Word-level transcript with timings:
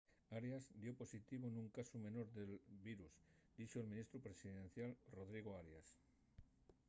arias 0.37 0.63
dio 0.81 0.93
positivo 1.01 1.45
nun 1.49 1.67
casu 1.75 1.97
menor 2.05 2.27
de 2.37 2.43
virus 2.87 3.13
dixo’l 3.57 3.91
ministru 3.93 4.17
presidencial 4.27 4.91
rodrigo 5.17 5.51
arias 5.61 5.87